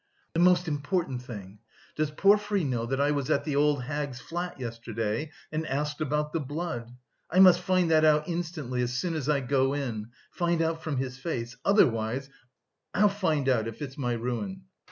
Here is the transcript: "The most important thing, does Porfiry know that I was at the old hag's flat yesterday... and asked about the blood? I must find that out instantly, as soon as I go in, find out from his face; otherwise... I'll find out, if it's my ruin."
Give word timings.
"The 0.33 0.39
most 0.39 0.67
important 0.67 1.21
thing, 1.21 1.59
does 1.95 2.09
Porfiry 2.09 2.63
know 2.63 2.87
that 2.87 2.99
I 2.99 3.11
was 3.11 3.29
at 3.29 3.43
the 3.43 3.55
old 3.55 3.83
hag's 3.83 4.19
flat 4.19 4.59
yesterday... 4.59 5.29
and 5.51 5.67
asked 5.67 6.01
about 6.01 6.33
the 6.33 6.39
blood? 6.39 6.91
I 7.29 7.37
must 7.37 7.61
find 7.61 7.91
that 7.91 8.03
out 8.03 8.27
instantly, 8.27 8.81
as 8.81 8.93
soon 8.97 9.13
as 9.13 9.29
I 9.29 9.41
go 9.41 9.75
in, 9.75 10.07
find 10.31 10.59
out 10.59 10.81
from 10.81 10.97
his 10.97 11.19
face; 11.19 11.55
otherwise... 11.63 12.31
I'll 12.95 13.09
find 13.09 13.47
out, 13.47 13.67
if 13.67 13.79
it's 13.79 13.95
my 13.95 14.13
ruin." 14.13 14.63